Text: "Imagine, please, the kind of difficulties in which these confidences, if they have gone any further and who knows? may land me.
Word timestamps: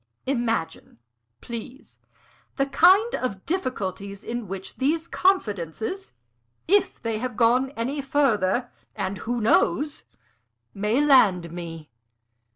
"Imagine, 0.25 0.97
please, 1.41 1.99
the 2.55 2.65
kind 2.65 3.13
of 3.13 3.45
difficulties 3.45 4.23
in 4.23 4.47
which 4.47 4.77
these 4.77 5.07
confidences, 5.07 6.11
if 6.67 6.99
they 6.99 7.19
have 7.19 7.37
gone 7.37 7.69
any 7.77 8.01
further 8.01 8.71
and 8.95 9.19
who 9.19 9.39
knows? 9.39 10.05
may 10.73 11.05
land 11.05 11.51
me. 11.51 11.91